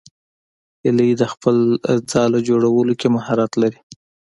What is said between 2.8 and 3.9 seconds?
کې مهارت لري